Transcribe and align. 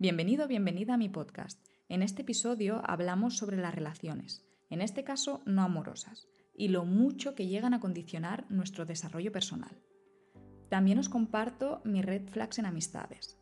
Bienvenido, 0.00 0.48
bienvenida 0.48 0.94
a 0.94 0.96
mi 0.96 1.10
podcast. 1.10 1.62
En 1.90 2.02
este 2.02 2.22
episodio 2.22 2.80
hablamos 2.86 3.36
sobre 3.36 3.58
las 3.58 3.74
relaciones, 3.74 4.42
en 4.70 4.80
este 4.80 5.04
caso 5.04 5.42
no 5.44 5.60
amorosas, 5.60 6.26
y 6.56 6.68
lo 6.68 6.86
mucho 6.86 7.34
que 7.34 7.48
llegan 7.48 7.74
a 7.74 7.80
condicionar 7.80 8.46
nuestro 8.48 8.86
desarrollo 8.86 9.30
personal. 9.30 9.76
También 10.70 10.98
os 10.98 11.10
comparto 11.10 11.82
mis 11.84 12.02
red 12.02 12.30
flags 12.30 12.58
en 12.58 12.64
amistades. 12.64 13.38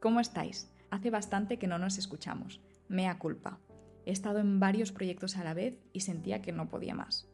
¿Cómo 0.00 0.20
estáis? 0.20 0.72
Hace 0.90 1.10
bastante 1.10 1.58
que 1.58 1.66
no 1.66 1.78
nos 1.78 1.98
escuchamos. 1.98 2.62
Mea 2.88 3.18
culpa. 3.18 3.60
He 4.06 4.12
estado 4.12 4.38
en 4.38 4.58
varios 4.58 4.92
proyectos 4.92 5.36
a 5.36 5.44
la 5.44 5.52
vez 5.52 5.82
y 5.92 6.00
sentía 6.00 6.40
que 6.40 6.52
no 6.52 6.70
podía 6.70 6.94
más. 6.94 7.28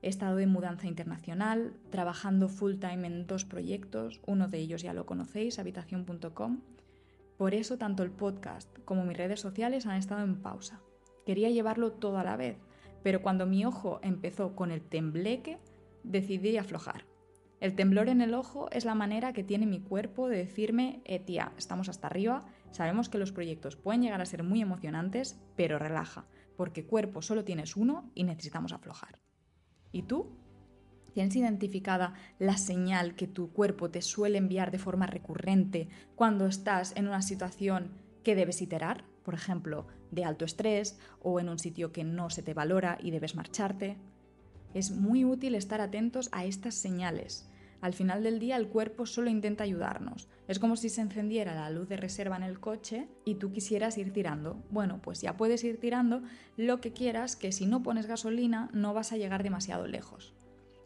He 0.00 0.08
estado 0.08 0.36
de 0.36 0.46
mudanza 0.46 0.86
internacional, 0.86 1.74
trabajando 1.90 2.48
full 2.48 2.76
time 2.76 3.06
en 3.06 3.26
dos 3.26 3.44
proyectos, 3.44 4.22
uno 4.26 4.48
de 4.48 4.56
ellos 4.56 4.80
ya 4.80 4.94
lo 4.94 5.04
conocéis, 5.04 5.58
habitación.com, 5.58 6.62
por 7.40 7.54
eso 7.54 7.78
tanto 7.78 8.02
el 8.02 8.10
podcast 8.10 8.68
como 8.84 9.06
mis 9.06 9.16
redes 9.16 9.40
sociales 9.40 9.86
han 9.86 9.96
estado 9.96 10.22
en 10.22 10.42
pausa. 10.42 10.82
Quería 11.24 11.48
llevarlo 11.48 11.90
todo 11.90 12.18
a 12.18 12.22
la 12.22 12.36
vez, 12.36 12.58
pero 13.02 13.22
cuando 13.22 13.46
mi 13.46 13.64
ojo 13.64 13.98
empezó 14.02 14.54
con 14.54 14.70
el 14.70 14.82
tembleque, 14.82 15.56
decidí 16.02 16.58
aflojar. 16.58 17.06
El 17.58 17.74
temblor 17.74 18.10
en 18.10 18.20
el 18.20 18.34
ojo 18.34 18.68
es 18.72 18.84
la 18.84 18.94
manera 18.94 19.32
que 19.32 19.42
tiene 19.42 19.64
mi 19.64 19.80
cuerpo 19.80 20.28
de 20.28 20.36
decirme, 20.36 21.00
eh 21.06 21.18
tía, 21.18 21.54
estamos 21.56 21.88
hasta 21.88 22.08
arriba, 22.08 22.44
sabemos 22.72 23.08
que 23.08 23.16
los 23.16 23.32
proyectos 23.32 23.74
pueden 23.74 24.02
llegar 24.02 24.20
a 24.20 24.26
ser 24.26 24.42
muy 24.42 24.60
emocionantes, 24.60 25.40
pero 25.56 25.78
relaja, 25.78 26.26
porque 26.58 26.84
cuerpo 26.84 27.22
solo 27.22 27.42
tienes 27.42 27.74
uno 27.74 28.10
y 28.14 28.24
necesitamos 28.24 28.74
aflojar. 28.74 29.18
¿Y 29.92 30.02
tú? 30.02 30.36
¿Tienes 31.12 31.34
identificada 31.36 32.14
la 32.38 32.56
señal 32.56 33.14
que 33.14 33.26
tu 33.26 33.50
cuerpo 33.50 33.90
te 33.90 34.02
suele 34.02 34.38
enviar 34.38 34.70
de 34.70 34.78
forma 34.78 35.06
recurrente 35.06 35.88
cuando 36.14 36.46
estás 36.46 36.92
en 36.96 37.08
una 37.08 37.22
situación 37.22 37.90
que 38.22 38.34
debes 38.34 38.62
iterar? 38.62 39.04
Por 39.24 39.34
ejemplo, 39.34 39.86
de 40.10 40.24
alto 40.24 40.44
estrés 40.44 40.98
o 41.22 41.40
en 41.40 41.48
un 41.48 41.58
sitio 41.58 41.92
que 41.92 42.04
no 42.04 42.30
se 42.30 42.42
te 42.42 42.54
valora 42.54 42.98
y 43.00 43.10
debes 43.10 43.34
marcharte. 43.34 43.96
Es 44.74 44.90
muy 44.90 45.24
útil 45.24 45.54
estar 45.54 45.80
atentos 45.80 46.28
a 46.32 46.44
estas 46.44 46.74
señales. 46.74 47.50
Al 47.80 47.94
final 47.94 48.22
del 48.22 48.38
día 48.38 48.56
el 48.56 48.68
cuerpo 48.68 49.06
solo 49.06 49.30
intenta 49.30 49.64
ayudarnos. 49.64 50.28
Es 50.48 50.58
como 50.58 50.76
si 50.76 50.90
se 50.90 51.00
encendiera 51.00 51.54
la 51.54 51.70
luz 51.70 51.88
de 51.88 51.96
reserva 51.96 52.36
en 52.36 52.42
el 52.42 52.60
coche 52.60 53.08
y 53.24 53.36
tú 53.36 53.52
quisieras 53.52 53.96
ir 53.96 54.12
tirando. 54.12 54.62
Bueno, 54.70 55.00
pues 55.02 55.22
ya 55.22 55.36
puedes 55.36 55.64
ir 55.64 55.80
tirando 55.80 56.22
lo 56.56 56.80
que 56.80 56.92
quieras, 56.92 57.36
que 57.36 57.52
si 57.52 57.66
no 57.66 57.82
pones 57.82 58.06
gasolina 58.06 58.68
no 58.74 58.92
vas 58.92 59.12
a 59.12 59.16
llegar 59.16 59.42
demasiado 59.42 59.86
lejos. 59.86 60.34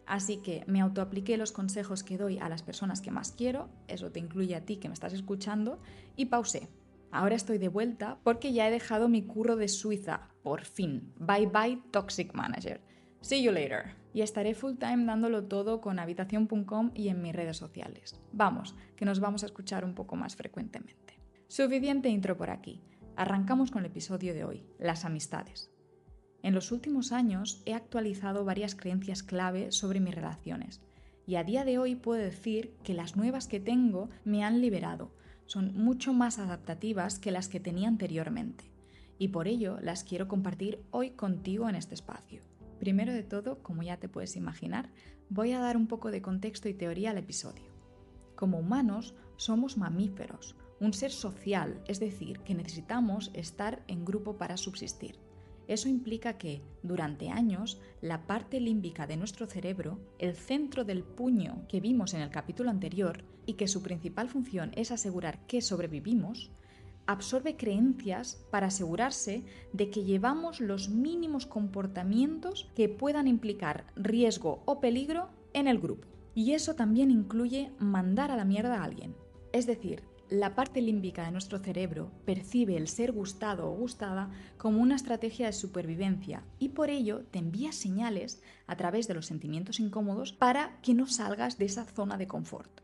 Así 0.06 0.38
que 0.38 0.64
me 0.66 0.80
autoapliqué 0.80 1.36
los 1.36 1.52
consejos 1.52 2.02
que 2.02 2.18
doy 2.18 2.38
a 2.38 2.48
las 2.48 2.62
personas 2.62 3.00
que 3.00 3.10
más 3.10 3.32
quiero, 3.32 3.68
eso 3.88 4.10
te 4.12 4.20
incluye 4.20 4.54
a 4.54 4.64
ti 4.64 4.76
que 4.76 4.88
me 4.88 4.94
estás 4.94 5.12
escuchando, 5.12 5.80
y 6.16 6.26
pausé. 6.26 6.68
Ahora 7.10 7.36
estoy 7.36 7.58
de 7.58 7.68
vuelta 7.68 8.18
porque 8.24 8.52
ya 8.52 8.66
he 8.68 8.72
dejado 8.72 9.08
mi 9.08 9.22
curro 9.22 9.56
de 9.56 9.68
Suiza, 9.68 10.28
por 10.42 10.64
fin. 10.64 11.12
Bye 11.18 11.46
bye 11.46 11.80
Toxic 11.90 12.34
Manager. 12.34 12.80
See 13.20 13.42
you 13.42 13.52
later. 13.52 13.94
Y 14.12 14.22
estaré 14.22 14.54
full 14.54 14.74
time 14.76 15.06
dándolo 15.06 15.44
todo 15.44 15.80
con 15.80 15.98
habitación.com 15.98 16.90
y 16.94 17.08
en 17.08 17.22
mis 17.22 17.34
redes 17.34 17.56
sociales. 17.56 18.20
Vamos, 18.32 18.74
que 18.96 19.04
nos 19.04 19.20
vamos 19.20 19.42
a 19.42 19.46
escuchar 19.46 19.84
un 19.84 19.94
poco 19.94 20.16
más 20.16 20.36
frecuentemente. 20.36 21.18
Suficiente 21.48 22.08
intro 22.08 22.36
por 22.36 22.50
aquí. 22.50 22.82
Arrancamos 23.16 23.70
con 23.70 23.84
el 23.84 23.90
episodio 23.90 24.34
de 24.34 24.44
hoy, 24.44 24.66
las 24.78 25.04
amistades. 25.04 25.73
En 26.44 26.52
los 26.52 26.72
últimos 26.72 27.12
años 27.12 27.62
he 27.64 27.72
actualizado 27.72 28.44
varias 28.44 28.74
creencias 28.74 29.22
clave 29.22 29.72
sobre 29.72 29.98
mis 29.98 30.14
relaciones 30.14 30.82
y 31.26 31.36
a 31.36 31.42
día 31.42 31.64
de 31.64 31.78
hoy 31.78 31.94
puedo 31.94 32.20
decir 32.20 32.74
que 32.84 32.92
las 32.92 33.16
nuevas 33.16 33.48
que 33.48 33.60
tengo 33.60 34.10
me 34.26 34.44
han 34.44 34.60
liberado, 34.60 35.10
son 35.46 35.74
mucho 35.74 36.12
más 36.12 36.38
adaptativas 36.38 37.18
que 37.18 37.30
las 37.30 37.48
que 37.48 37.60
tenía 37.60 37.88
anteriormente 37.88 38.70
y 39.18 39.28
por 39.28 39.48
ello 39.48 39.78
las 39.80 40.04
quiero 40.04 40.28
compartir 40.28 40.84
hoy 40.90 41.12
contigo 41.12 41.66
en 41.70 41.76
este 41.76 41.94
espacio. 41.94 42.42
Primero 42.78 43.14
de 43.14 43.22
todo, 43.22 43.62
como 43.62 43.82
ya 43.82 43.96
te 43.96 44.10
puedes 44.10 44.36
imaginar, 44.36 44.90
voy 45.30 45.52
a 45.52 45.60
dar 45.60 45.78
un 45.78 45.86
poco 45.86 46.10
de 46.10 46.20
contexto 46.20 46.68
y 46.68 46.74
teoría 46.74 47.12
al 47.12 47.18
episodio. 47.18 47.72
Como 48.36 48.58
humanos 48.58 49.14
somos 49.36 49.78
mamíferos, 49.78 50.56
un 50.78 50.92
ser 50.92 51.10
social, 51.10 51.82
es 51.88 52.00
decir, 52.00 52.40
que 52.40 52.54
necesitamos 52.54 53.30
estar 53.32 53.82
en 53.88 54.04
grupo 54.04 54.36
para 54.36 54.58
subsistir. 54.58 55.24
Eso 55.66 55.88
implica 55.88 56.38
que, 56.38 56.62
durante 56.82 57.30
años, 57.30 57.80
la 58.00 58.26
parte 58.26 58.60
límbica 58.60 59.06
de 59.06 59.16
nuestro 59.16 59.46
cerebro, 59.46 59.98
el 60.18 60.34
centro 60.34 60.84
del 60.84 61.02
puño 61.02 61.66
que 61.68 61.80
vimos 61.80 62.14
en 62.14 62.20
el 62.20 62.30
capítulo 62.30 62.70
anterior 62.70 63.24
y 63.46 63.54
que 63.54 63.68
su 63.68 63.82
principal 63.82 64.28
función 64.28 64.72
es 64.74 64.90
asegurar 64.90 65.46
que 65.46 65.62
sobrevivimos, 65.62 66.50
absorbe 67.06 67.56
creencias 67.56 68.44
para 68.50 68.68
asegurarse 68.68 69.44
de 69.72 69.90
que 69.90 70.04
llevamos 70.04 70.60
los 70.60 70.88
mínimos 70.88 71.46
comportamientos 71.46 72.70
que 72.74 72.88
puedan 72.88 73.26
implicar 73.28 73.86
riesgo 73.96 74.62
o 74.66 74.80
peligro 74.80 75.28
en 75.52 75.68
el 75.68 75.78
grupo. 75.78 76.08
Y 76.34 76.52
eso 76.52 76.74
también 76.74 77.10
incluye 77.10 77.72
mandar 77.78 78.30
a 78.30 78.36
la 78.36 78.44
mierda 78.44 78.80
a 78.80 78.84
alguien. 78.84 79.14
Es 79.52 79.66
decir, 79.66 80.02
la 80.30 80.54
parte 80.54 80.80
límbica 80.80 81.24
de 81.24 81.32
nuestro 81.32 81.58
cerebro 81.58 82.10
percibe 82.24 82.76
el 82.76 82.88
ser 82.88 83.12
gustado 83.12 83.70
o 83.70 83.76
gustada 83.76 84.30
como 84.56 84.80
una 84.80 84.96
estrategia 84.96 85.46
de 85.46 85.52
supervivencia 85.52 86.44
y 86.58 86.70
por 86.70 86.88
ello 86.88 87.24
te 87.30 87.38
envía 87.38 87.72
señales 87.72 88.42
a 88.66 88.76
través 88.76 89.06
de 89.06 89.14
los 89.14 89.26
sentimientos 89.26 89.80
incómodos 89.80 90.32
para 90.32 90.80
que 90.80 90.94
no 90.94 91.06
salgas 91.06 91.58
de 91.58 91.66
esa 91.66 91.84
zona 91.84 92.16
de 92.16 92.26
confort. 92.26 92.80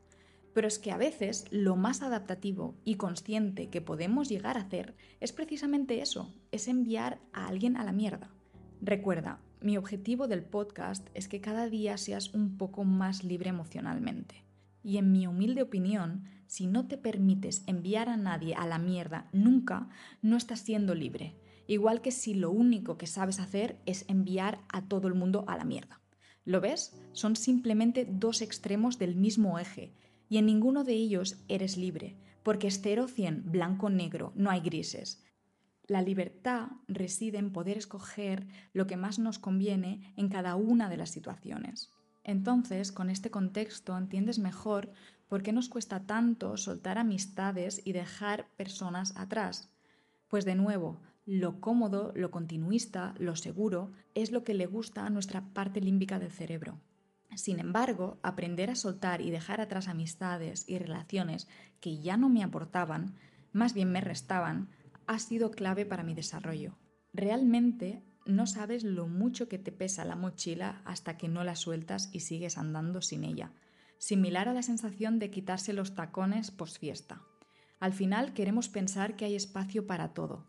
Pero 0.52 0.68
es 0.68 0.78
que 0.78 0.92
a 0.92 0.96
veces 0.96 1.46
lo 1.50 1.76
más 1.76 2.02
adaptativo 2.02 2.74
y 2.84 2.96
consciente 2.96 3.68
que 3.68 3.80
podemos 3.80 4.28
llegar 4.28 4.58
a 4.58 4.62
hacer 4.62 4.94
es 5.20 5.32
precisamente 5.32 6.02
eso, 6.02 6.34
es 6.50 6.68
enviar 6.68 7.20
a 7.32 7.46
alguien 7.46 7.76
a 7.76 7.84
la 7.84 7.92
mierda. 7.92 8.30
Recuerda, 8.82 9.40
mi 9.62 9.76
objetivo 9.76 10.26
del 10.26 10.42
podcast 10.42 11.08
es 11.14 11.28
que 11.28 11.40
cada 11.40 11.68
día 11.68 11.96
seas 11.96 12.34
un 12.34 12.58
poco 12.58 12.84
más 12.84 13.24
libre 13.24 13.50
emocionalmente. 13.50 14.44
Y 14.82 14.96
en 14.96 15.12
mi 15.12 15.26
humilde 15.26 15.62
opinión, 15.62 16.24
si 16.50 16.66
no 16.66 16.88
te 16.88 16.98
permites 16.98 17.62
enviar 17.68 18.08
a 18.08 18.16
nadie 18.16 18.56
a 18.56 18.66
la 18.66 18.80
mierda 18.80 19.28
nunca, 19.32 19.88
no 20.20 20.36
estás 20.36 20.58
siendo 20.58 20.96
libre. 20.96 21.36
Igual 21.68 22.00
que 22.00 22.10
si 22.10 22.34
lo 22.34 22.50
único 22.50 22.98
que 22.98 23.06
sabes 23.06 23.38
hacer 23.38 23.80
es 23.86 24.04
enviar 24.08 24.58
a 24.68 24.82
todo 24.88 25.06
el 25.06 25.14
mundo 25.14 25.44
a 25.46 25.56
la 25.56 25.64
mierda. 25.64 26.00
¿Lo 26.44 26.60
ves? 26.60 27.00
Son 27.12 27.36
simplemente 27.36 28.04
dos 28.04 28.42
extremos 28.42 28.98
del 28.98 29.14
mismo 29.14 29.60
eje, 29.60 29.94
y 30.28 30.38
en 30.38 30.46
ninguno 30.46 30.82
de 30.82 30.94
ellos 30.94 31.36
eres 31.46 31.76
libre, 31.76 32.16
porque 32.42 32.66
es 32.66 32.82
0-100, 32.82 33.44
blanco-negro, 33.44 34.32
no 34.34 34.50
hay 34.50 34.58
grises. 34.58 35.22
La 35.86 36.02
libertad 36.02 36.66
reside 36.88 37.38
en 37.38 37.52
poder 37.52 37.78
escoger 37.78 38.48
lo 38.72 38.88
que 38.88 38.96
más 38.96 39.20
nos 39.20 39.38
conviene 39.38 40.12
en 40.16 40.28
cada 40.28 40.56
una 40.56 40.88
de 40.88 40.96
las 40.96 41.10
situaciones. 41.10 41.92
Entonces, 42.24 42.90
con 42.90 43.08
este 43.08 43.30
contexto 43.30 43.96
entiendes 43.96 44.40
mejor 44.40 44.92
por 45.30 45.44
qué 45.44 45.52
nos 45.52 45.68
cuesta 45.68 46.00
tanto 46.06 46.56
soltar 46.56 46.98
amistades 46.98 47.80
y 47.84 47.92
dejar 47.92 48.48
personas 48.56 49.16
atrás. 49.16 49.70
Pues 50.26 50.44
de 50.44 50.56
nuevo, 50.56 51.00
lo 51.24 51.60
cómodo, 51.60 52.12
lo 52.16 52.32
continuista, 52.32 53.14
lo 53.16 53.36
seguro 53.36 53.92
es 54.16 54.32
lo 54.32 54.42
que 54.42 54.54
le 54.54 54.66
gusta 54.66 55.06
a 55.06 55.10
nuestra 55.10 55.44
parte 55.54 55.80
límbica 55.80 56.18
del 56.18 56.32
cerebro. 56.32 56.80
Sin 57.36 57.60
embargo, 57.60 58.18
aprender 58.24 58.70
a 58.70 58.74
soltar 58.74 59.20
y 59.20 59.30
dejar 59.30 59.60
atrás 59.60 59.86
amistades 59.86 60.68
y 60.68 60.78
relaciones 60.78 61.46
que 61.78 62.00
ya 62.00 62.16
no 62.16 62.28
me 62.28 62.42
aportaban, 62.42 63.14
más 63.52 63.72
bien 63.72 63.92
me 63.92 64.00
restaban, 64.00 64.68
ha 65.06 65.20
sido 65.20 65.52
clave 65.52 65.86
para 65.86 66.02
mi 66.02 66.12
desarrollo. 66.12 66.76
Realmente 67.12 68.02
no 68.26 68.48
sabes 68.48 68.82
lo 68.82 69.06
mucho 69.06 69.48
que 69.48 69.60
te 69.60 69.70
pesa 69.70 70.04
la 70.04 70.16
mochila 70.16 70.82
hasta 70.84 71.16
que 71.16 71.28
no 71.28 71.44
la 71.44 71.54
sueltas 71.54 72.10
y 72.12 72.20
sigues 72.20 72.58
andando 72.58 73.00
sin 73.00 73.22
ella, 73.22 73.52
similar 74.00 74.48
a 74.48 74.54
la 74.54 74.62
sensación 74.62 75.18
de 75.18 75.30
quitarse 75.30 75.74
los 75.74 75.94
tacones 75.94 76.50
post 76.50 76.78
fiesta. 76.78 77.20
Al 77.80 77.92
final 77.92 78.32
queremos 78.32 78.70
pensar 78.70 79.14
que 79.14 79.26
hay 79.26 79.36
espacio 79.36 79.86
para 79.86 80.14
todo, 80.14 80.46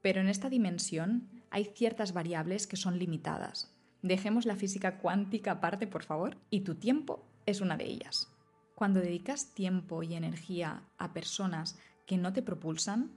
pero 0.00 0.20
en 0.20 0.28
esta 0.28 0.48
dimensión 0.48 1.28
hay 1.50 1.64
ciertas 1.64 2.12
variables 2.12 2.68
que 2.68 2.76
son 2.76 3.00
limitadas. 3.00 3.74
Dejemos 4.02 4.46
la 4.46 4.54
física 4.54 4.98
cuántica 4.98 5.50
aparte, 5.50 5.88
por 5.88 6.04
favor, 6.04 6.36
y 6.50 6.60
tu 6.60 6.76
tiempo 6.76 7.26
es 7.46 7.60
una 7.60 7.76
de 7.76 7.86
ellas. 7.86 8.32
Cuando 8.76 9.00
dedicas 9.00 9.54
tiempo 9.54 10.04
y 10.04 10.14
energía 10.14 10.84
a 10.96 11.12
personas 11.12 11.76
que 12.06 12.16
no 12.16 12.32
te 12.32 12.42
propulsan, 12.42 13.10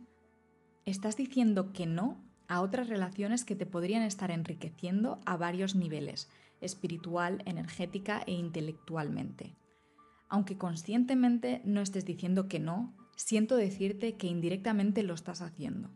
estás 0.85 1.17
diciendo 1.17 1.71
que 1.71 1.85
no 1.85 2.23
a 2.47 2.61
otras 2.61 2.89
relaciones 2.89 3.45
que 3.45 3.55
te 3.55 3.67
podrían 3.67 4.01
estar 4.01 4.31
enriqueciendo 4.31 5.19
a 5.27 5.37
varios 5.37 5.75
niveles, 5.75 6.29
espiritual, 6.61 7.43
energética 7.45 8.23
e 8.25 8.31
intelectualmente. 8.31 9.55
Aunque 10.29 10.57
conscientemente 10.57 11.61
no 11.65 11.81
estés 11.81 12.05
diciendo 12.05 12.47
que 12.47 12.59
no, 12.59 12.95
siento 13.15 13.55
decirte 13.55 14.17
que 14.17 14.27
indirectamente 14.27 15.03
lo 15.03 15.13
estás 15.13 15.41
haciendo. 15.41 15.89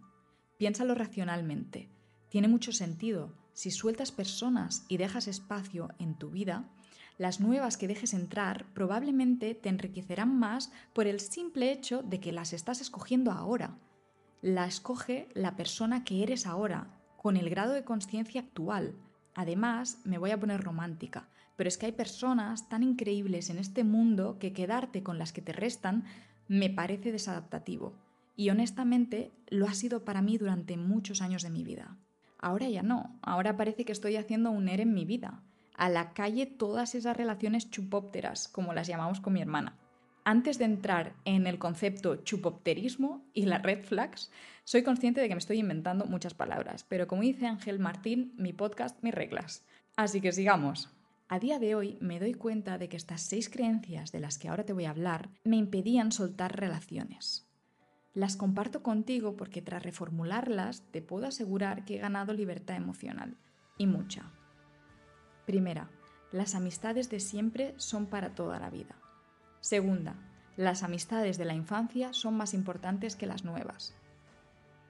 Piénsalo 0.57 0.95
racionalmente. 0.95 1.89
Tiene 2.29 2.47
mucho 2.47 2.71
sentido. 2.71 3.35
Si 3.53 3.71
sueltas 3.71 4.11
personas 4.11 4.85
y 4.87 4.97
dejas 4.97 5.27
espacio 5.27 5.89
en 5.99 6.15
tu 6.17 6.29
vida, 6.29 6.69
las 7.17 7.39
nuevas 7.39 7.77
que 7.77 7.87
dejes 7.87 8.13
entrar 8.13 8.65
probablemente 8.73 9.53
te 9.55 9.69
enriquecerán 9.69 10.37
más 10.39 10.71
por 10.93 11.07
el 11.07 11.19
simple 11.19 11.71
hecho 11.71 12.01
de 12.03 12.19
que 12.19 12.31
las 12.31 12.53
estás 12.53 12.81
escogiendo 12.81 13.31
ahora 13.31 13.77
la 14.41 14.65
escoge 14.65 15.29
la 15.35 15.55
persona 15.55 16.03
que 16.03 16.23
eres 16.23 16.47
ahora, 16.47 16.87
con 17.15 17.37
el 17.37 17.49
grado 17.49 17.73
de 17.73 17.83
conciencia 17.83 18.41
actual. 18.41 18.95
Además, 19.33 19.99
me 20.03 20.17
voy 20.17 20.31
a 20.31 20.39
poner 20.39 20.61
romántica, 20.61 21.27
pero 21.55 21.67
es 21.67 21.77
que 21.77 21.85
hay 21.85 21.91
personas 21.91 22.69
tan 22.69 22.83
increíbles 22.83 23.49
en 23.49 23.57
este 23.57 23.83
mundo 23.83 24.37
que 24.39 24.53
quedarte 24.53 25.03
con 25.03 25.17
las 25.17 25.31
que 25.31 25.41
te 25.41 25.53
restan 25.53 26.05
me 26.47 26.69
parece 26.69 27.11
desadaptativo. 27.11 27.93
Y 28.35 28.49
honestamente 28.49 29.31
lo 29.47 29.67
ha 29.67 29.73
sido 29.73 30.03
para 30.03 30.21
mí 30.21 30.37
durante 30.37 30.77
muchos 30.77 31.21
años 31.21 31.43
de 31.43 31.49
mi 31.49 31.63
vida. 31.63 31.97
Ahora 32.39 32.67
ya 32.67 32.81
no, 32.81 33.19
ahora 33.21 33.55
parece 33.55 33.85
que 33.85 33.91
estoy 33.91 34.15
haciendo 34.15 34.51
un 34.51 34.67
ER 34.67 34.81
en 34.81 34.93
mi 34.93 35.05
vida. 35.05 35.43
A 35.75 35.89
la 35.89 36.13
calle 36.13 36.45
todas 36.45 36.95
esas 36.95 37.15
relaciones 37.15 37.69
chupópteras, 37.69 38.47
como 38.47 38.73
las 38.73 38.87
llamamos 38.87 39.19
con 39.19 39.33
mi 39.33 39.41
hermana. 39.41 39.77
Antes 40.23 40.59
de 40.59 40.65
entrar 40.65 41.13
en 41.25 41.47
el 41.47 41.57
concepto 41.57 42.17
chupopterismo 42.17 43.25
y 43.33 43.45
las 43.45 43.63
red 43.63 43.83
flags, 43.83 44.31
soy 44.63 44.83
consciente 44.83 45.19
de 45.19 45.27
que 45.27 45.33
me 45.33 45.39
estoy 45.39 45.57
inventando 45.57 46.05
muchas 46.05 46.35
palabras, 46.35 46.85
pero 46.87 47.07
como 47.07 47.23
dice 47.23 47.47
Ángel 47.47 47.79
Martín, 47.79 48.33
mi 48.37 48.53
podcast, 48.53 49.01
mis 49.01 49.15
reglas. 49.15 49.65
Así 49.95 50.21
que 50.21 50.31
sigamos. 50.31 50.89
A 51.27 51.39
día 51.39 51.57
de 51.57 51.73
hoy 51.73 51.97
me 52.01 52.19
doy 52.19 52.35
cuenta 52.35 52.77
de 52.77 52.87
que 52.87 52.97
estas 52.97 53.21
seis 53.21 53.49
creencias 53.49 54.11
de 54.11 54.19
las 54.19 54.37
que 54.37 54.47
ahora 54.47 54.63
te 54.63 54.73
voy 54.73 54.85
a 54.85 54.91
hablar 54.91 55.29
me 55.43 55.57
impedían 55.57 56.11
soltar 56.11 56.59
relaciones. 56.59 57.47
Las 58.13 58.35
comparto 58.35 58.83
contigo 58.83 59.37
porque 59.37 59.61
tras 59.61 59.81
reformularlas 59.81 60.83
te 60.91 61.01
puedo 61.01 61.25
asegurar 61.25 61.83
que 61.85 61.95
he 61.95 61.99
ganado 61.99 62.33
libertad 62.33 62.75
emocional, 62.75 63.37
y 63.77 63.87
mucha. 63.87 64.31
Primera, 65.47 65.89
las 66.31 66.53
amistades 66.53 67.09
de 67.09 67.19
siempre 67.19 67.73
son 67.77 68.05
para 68.05 68.35
toda 68.35 68.59
la 68.59 68.69
vida. 68.69 69.00
Segunda, 69.61 70.15
las 70.57 70.81
amistades 70.81 71.37
de 71.37 71.45
la 71.45 71.53
infancia 71.53 72.13
son 72.13 72.35
más 72.35 72.53
importantes 72.53 73.15
que 73.15 73.27
las 73.27 73.45
nuevas. 73.45 73.95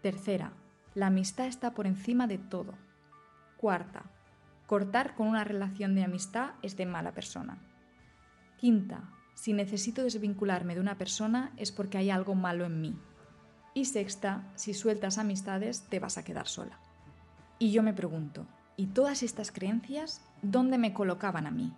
Tercera, 0.02 0.54
la 0.96 1.08
amistad 1.08 1.48
está 1.48 1.74
por 1.74 1.88
encima 1.88 2.26
de 2.26 2.38
todo. 2.38 2.74
Cuarta, 3.58 4.04
cortar 4.68 5.14
con 5.14 5.28
una 5.28 5.44
relación 5.44 5.94
de 5.94 6.04
amistad 6.04 6.52
es 6.62 6.78
de 6.78 6.86
mala 6.86 7.14
persona. 7.14 7.60
Quinta, 8.58 9.10
si 9.36 9.54
necesito 9.54 10.04
desvincularme 10.04 10.74
de 10.74 10.82
una 10.82 10.98
persona 10.98 11.52
es 11.58 11.72
porque 11.72 11.98
hay 11.98 12.10
algo 12.10 12.34
malo 12.34 12.66
en 12.66 12.80
mí. 12.80 12.98
Y 13.74 13.86
sexta, 13.86 14.52
si 14.56 14.74
sueltas 14.74 15.18
amistades 15.18 15.84
te 15.90 16.00
vas 16.00 16.18
a 16.18 16.24
quedar 16.24 16.48
sola. 16.48 16.80
Y 17.60 17.72
yo 17.72 17.84
me 17.84 17.94
pregunto, 17.94 18.48
¿y 18.78 18.88
todas 18.88 19.22
estas 19.22 19.52
creencias 19.52 20.22
dónde 20.42 20.78
me 20.78 20.94
colocaban 20.94 21.46
a 21.46 21.52
mí? 21.52 21.74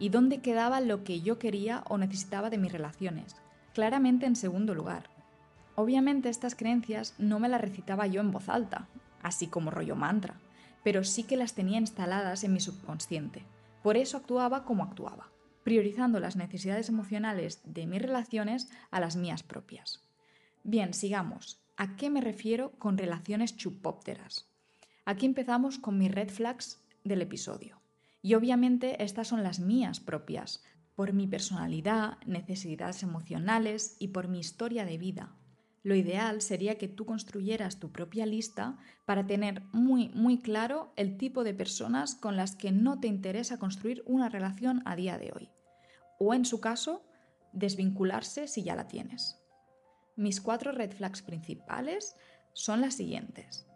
¿Y 0.00 0.08
dónde 0.08 0.40
quedaba 0.40 0.80
lo 0.80 1.04
que 1.04 1.20
yo 1.20 1.38
quería 1.38 1.84
o 1.86 1.98
necesitaba 1.98 2.48
de 2.48 2.56
mis 2.56 2.72
relaciones? 2.72 3.36
Claramente 3.74 4.24
en 4.24 4.34
segundo 4.34 4.74
lugar. 4.74 5.10
Obviamente 5.76 6.30
estas 6.30 6.54
creencias 6.54 7.14
no 7.18 7.38
me 7.38 7.50
las 7.50 7.60
recitaba 7.60 8.06
yo 8.06 8.22
en 8.22 8.32
voz 8.32 8.48
alta, 8.48 8.88
así 9.22 9.46
como 9.46 9.70
rollo 9.70 9.96
mantra, 9.96 10.40
pero 10.82 11.04
sí 11.04 11.24
que 11.24 11.36
las 11.36 11.54
tenía 11.54 11.78
instaladas 11.78 12.44
en 12.44 12.54
mi 12.54 12.60
subconsciente. 12.60 13.44
Por 13.82 13.98
eso 13.98 14.16
actuaba 14.16 14.64
como 14.64 14.84
actuaba, 14.84 15.28
priorizando 15.64 16.18
las 16.18 16.34
necesidades 16.34 16.88
emocionales 16.88 17.60
de 17.64 17.86
mis 17.86 18.00
relaciones 18.00 18.70
a 18.90 19.00
las 19.00 19.16
mías 19.16 19.42
propias. 19.42 20.02
Bien, 20.64 20.94
sigamos. 20.94 21.62
¿A 21.76 21.96
qué 21.96 22.08
me 22.08 22.22
refiero 22.22 22.72
con 22.78 22.96
relaciones 22.96 23.54
chupópteras? 23.54 24.48
Aquí 25.04 25.26
empezamos 25.26 25.78
con 25.78 25.98
mis 25.98 26.10
red 26.10 26.30
flags 26.30 26.82
del 27.04 27.20
episodio. 27.20 27.79
Y 28.22 28.34
obviamente 28.34 29.02
estas 29.02 29.28
son 29.28 29.42
las 29.42 29.60
mías 29.60 30.00
propias, 30.00 30.62
por 30.94 31.12
mi 31.12 31.26
personalidad, 31.26 32.18
necesidades 32.26 33.02
emocionales 33.02 33.96
y 33.98 34.08
por 34.08 34.28
mi 34.28 34.40
historia 34.40 34.84
de 34.84 34.98
vida. 34.98 35.34
Lo 35.82 35.94
ideal 35.94 36.42
sería 36.42 36.76
que 36.76 36.88
tú 36.88 37.06
construyeras 37.06 37.78
tu 37.78 37.90
propia 37.90 38.26
lista 38.26 38.76
para 39.06 39.26
tener 39.26 39.62
muy, 39.72 40.10
muy 40.10 40.38
claro 40.38 40.92
el 40.96 41.16
tipo 41.16 41.42
de 41.42 41.54
personas 41.54 42.14
con 42.14 42.36
las 42.36 42.54
que 42.54 42.70
no 42.70 43.00
te 43.00 43.08
interesa 43.08 43.58
construir 43.58 44.02
una 44.04 44.28
relación 44.28 44.82
a 44.84 44.94
día 44.94 45.16
de 45.16 45.32
hoy. 45.34 45.50
O 46.18 46.34
en 46.34 46.44
su 46.44 46.60
caso, 46.60 47.02
desvincularse 47.54 48.46
si 48.46 48.62
ya 48.62 48.76
la 48.76 48.88
tienes. 48.88 49.38
Mis 50.16 50.42
cuatro 50.42 50.72
red 50.72 50.92
flags 50.92 51.22
principales 51.22 52.14
son 52.52 52.82
las 52.82 52.94
siguientes. 52.94 53.66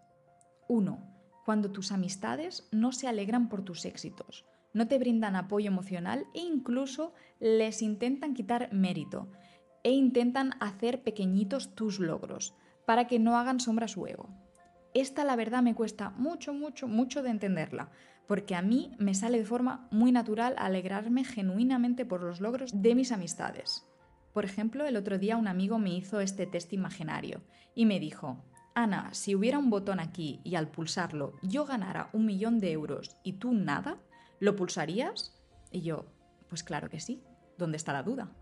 1. 0.68 1.13
Cuando 1.44 1.70
tus 1.70 1.92
amistades 1.92 2.68
no 2.72 2.92
se 2.92 3.06
alegran 3.06 3.48
por 3.48 3.62
tus 3.62 3.84
éxitos, 3.84 4.46
no 4.72 4.88
te 4.88 4.98
brindan 4.98 5.36
apoyo 5.36 5.68
emocional 5.68 6.26
e 6.34 6.40
incluso 6.40 7.12
les 7.38 7.82
intentan 7.82 8.34
quitar 8.34 8.72
mérito 8.72 9.30
e 9.82 9.92
intentan 9.92 10.54
hacer 10.60 11.02
pequeñitos 11.02 11.74
tus 11.74 12.00
logros 12.00 12.54
para 12.86 13.06
que 13.06 13.18
no 13.18 13.36
hagan 13.36 13.60
sombra 13.60 13.84
a 13.84 13.88
su 13.88 14.06
ego. 14.06 14.30
Esta 14.94 15.24
la 15.24 15.36
verdad 15.36 15.62
me 15.62 15.74
cuesta 15.74 16.10
mucho, 16.10 16.54
mucho, 16.54 16.88
mucho 16.88 17.22
de 17.22 17.30
entenderla, 17.30 17.90
porque 18.26 18.54
a 18.54 18.62
mí 18.62 18.92
me 18.98 19.14
sale 19.14 19.38
de 19.38 19.44
forma 19.44 19.86
muy 19.90 20.12
natural 20.12 20.54
alegrarme 20.56 21.24
genuinamente 21.24 22.06
por 22.06 22.22
los 22.22 22.40
logros 22.40 22.80
de 22.80 22.94
mis 22.94 23.12
amistades. 23.12 23.86
Por 24.32 24.44
ejemplo, 24.44 24.86
el 24.86 24.96
otro 24.96 25.18
día 25.18 25.36
un 25.36 25.46
amigo 25.46 25.78
me 25.78 25.90
hizo 25.90 26.20
este 26.20 26.46
test 26.46 26.72
imaginario 26.72 27.42
y 27.74 27.86
me 27.86 28.00
dijo, 28.00 28.44
Ana, 28.74 29.14
si 29.14 29.36
hubiera 29.36 29.58
un 29.58 29.70
botón 29.70 30.00
aquí 30.00 30.40
y 30.42 30.56
al 30.56 30.68
pulsarlo 30.68 31.34
yo 31.42 31.64
ganara 31.64 32.10
un 32.12 32.26
millón 32.26 32.58
de 32.58 32.72
euros 32.72 33.16
y 33.22 33.34
tú 33.34 33.52
nada, 33.52 33.98
¿lo 34.40 34.56
pulsarías? 34.56 35.40
Y 35.70 35.82
yo, 35.82 36.06
pues 36.48 36.64
claro 36.64 36.90
que 36.90 36.98
sí, 36.98 37.22
¿dónde 37.56 37.76
está 37.76 37.92
la 37.92 38.02
duda? 38.02 38.32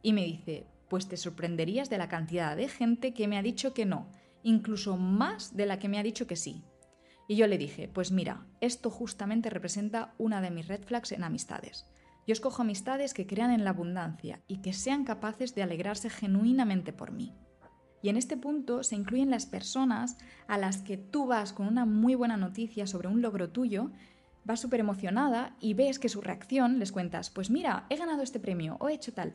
Y 0.00 0.14
me 0.14 0.24
dice, 0.24 0.66
pues 0.88 1.08
te 1.08 1.18
sorprenderías 1.18 1.90
de 1.90 1.98
la 1.98 2.08
cantidad 2.08 2.56
de 2.56 2.68
gente 2.68 3.12
que 3.12 3.28
me 3.28 3.36
ha 3.36 3.42
dicho 3.42 3.74
que 3.74 3.84
no, 3.84 4.08
incluso 4.42 4.96
más 4.96 5.56
de 5.56 5.66
la 5.66 5.78
que 5.78 5.88
me 5.88 5.98
ha 5.98 6.02
dicho 6.02 6.26
que 6.26 6.36
sí. 6.36 6.64
Y 7.28 7.36
yo 7.36 7.46
le 7.46 7.58
dije, 7.58 7.86
pues 7.86 8.12
mira, 8.12 8.46
esto 8.60 8.90
justamente 8.90 9.50
representa 9.50 10.14
una 10.16 10.40
de 10.40 10.50
mis 10.50 10.68
red 10.68 10.82
flags 10.82 11.12
en 11.12 11.22
amistades. 11.22 11.86
Yo 12.26 12.32
escojo 12.32 12.62
amistades 12.62 13.14
que 13.14 13.26
crean 13.26 13.50
en 13.50 13.64
la 13.64 13.70
abundancia 13.70 14.40
y 14.46 14.62
que 14.62 14.72
sean 14.72 15.04
capaces 15.04 15.54
de 15.54 15.62
alegrarse 15.62 16.08
genuinamente 16.08 16.92
por 16.92 17.12
mí. 17.12 17.34
Y 18.02 18.08
en 18.08 18.16
este 18.16 18.36
punto 18.36 18.82
se 18.82 18.96
incluyen 18.96 19.30
las 19.30 19.46
personas 19.46 20.18
a 20.48 20.58
las 20.58 20.78
que 20.78 20.96
tú 20.96 21.26
vas 21.26 21.52
con 21.52 21.68
una 21.68 21.86
muy 21.86 22.14
buena 22.14 22.36
noticia 22.36 22.86
sobre 22.86 23.08
un 23.08 23.22
logro 23.22 23.48
tuyo, 23.48 23.90
vas 24.44 24.60
súper 24.60 24.80
emocionada 24.80 25.54
y 25.60 25.74
ves 25.74 25.98
que 25.98 26.08
su 26.08 26.20
reacción, 26.20 26.78
les 26.78 26.90
cuentas, 26.92 27.30
pues 27.30 27.48
mira, 27.48 27.86
he 27.90 27.96
ganado 27.96 28.22
este 28.22 28.40
premio 28.40 28.76
o 28.80 28.88
he 28.88 28.94
hecho 28.94 29.12
tal, 29.12 29.34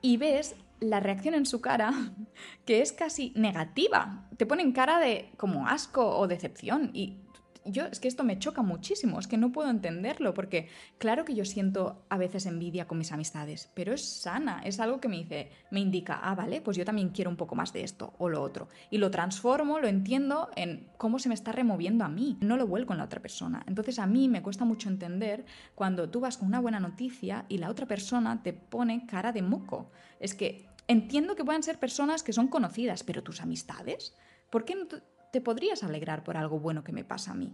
y 0.00 0.16
ves 0.16 0.54
la 0.80 1.00
reacción 1.00 1.34
en 1.34 1.46
su 1.46 1.60
cara 1.60 1.92
que 2.64 2.80
es 2.82 2.92
casi 2.92 3.32
negativa, 3.34 4.28
te 4.36 4.46
pone 4.46 4.62
en 4.62 4.72
cara 4.72 5.00
de 5.00 5.30
como 5.36 5.66
asco 5.66 6.16
o 6.16 6.28
decepción 6.28 6.90
y 6.94 7.18
yo 7.66 7.86
es 7.86 8.00
que 8.00 8.08
esto 8.08 8.24
me 8.24 8.38
choca 8.38 8.62
muchísimo, 8.62 9.18
es 9.18 9.26
que 9.26 9.36
no 9.36 9.52
puedo 9.52 9.70
entenderlo, 9.70 10.34
porque 10.34 10.68
claro 10.98 11.24
que 11.24 11.34
yo 11.34 11.44
siento 11.44 12.04
a 12.08 12.18
veces 12.18 12.46
envidia 12.46 12.86
con 12.86 12.98
mis 12.98 13.12
amistades, 13.12 13.70
pero 13.74 13.92
es 13.92 14.04
sana, 14.04 14.62
es 14.64 14.80
algo 14.80 15.00
que 15.00 15.08
me 15.08 15.16
dice, 15.16 15.50
me 15.70 15.80
indica, 15.80 16.20
ah, 16.22 16.34
vale, 16.34 16.60
pues 16.60 16.76
yo 16.76 16.84
también 16.84 17.10
quiero 17.10 17.30
un 17.30 17.36
poco 17.36 17.54
más 17.54 17.72
de 17.72 17.82
esto 17.82 18.14
o 18.18 18.28
lo 18.28 18.42
otro. 18.42 18.68
Y 18.90 18.98
lo 18.98 19.10
transformo, 19.10 19.78
lo 19.78 19.88
entiendo 19.88 20.50
en 20.56 20.90
cómo 20.98 21.18
se 21.18 21.28
me 21.28 21.34
está 21.34 21.52
removiendo 21.52 22.04
a 22.04 22.08
mí, 22.08 22.36
no 22.40 22.56
lo 22.56 22.66
vuelco 22.66 22.92
en 22.92 22.98
la 22.98 23.04
otra 23.04 23.20
persona. 23.20 23.64
Entonces 23.66 23.98
a 23.98 24.06
mí 24.06 24.28
me 24.28 24.42
cuesta 24.42 24.64
mucho 24.64 24.88
entender 24.88 25.44
cuando 25.74 26.10
tú 26.10 26.20
vas 26.20 26.36
con 26.36 26.48
una 26.48 26.60
buena 26.60 26.80
noticia 26.80 27.46
y 27.48 27.58
la 27.58 27.70
otra 27.70 27.86
persona 27.86 28.42
te 28.42 28.52
pone 28.52 29.06
cara 29.06 29.32
de 29.32 29.42
moco. 29.42 29.90
Es 30.20 30.34
que 30.34 30.66
entiendo 30.86 31.34
que 31.34 31.44
puedan 31.44 31.62
ser 31.62 31.78
personas 31.78 32.22
que 32.22 32.32
son 32.32 32.48
conocidas, 32.48 33.02
pero 33.02 33.22
tus 33.22 33.40
amistades, 33.40 34.14
¿por 34.50 34.64
qué 34.64 34.74
no 34.74 34.86
te 35.34 35.40
podrías 35.40 35.82
alegrar 35.82 36.22
por 36.22 36.36
algo 36.36 36.60
bueno 36.60 36.84
que 36.84 36.92
me 36.92 37.02
pasa 37.02 37.32
a 37.32 37.34
mí. 37.34 37.52